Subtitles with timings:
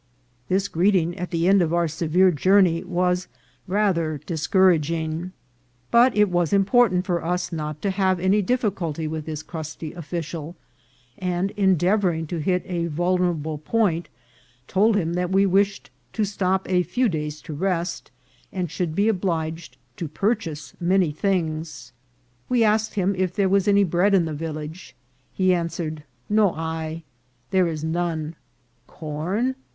[0.49, 3.27] This greeting at the end of our severe journey was
[3.67, 5.31] rather discouraging,
[5.91, 8.15] but it was important for us not to A CRABBED OFFICIAL.
[8.17, 10.55] 281 have any difficulty with this crusty official;
[11.19, 14.07] and, endeav ouring to hit a vulnerable point,
[14.67, 18.09] told him that we wished to stop a few days to rest,
[18.51, 21.93] and should be obliged to purchase many things.
[22.49, 24.95] We asked him if there was any bread in the village;
[25.31, 27.03] he answered," no hay,""
[27.51, 28.33] there is none;"
[28.87, 29.53] corn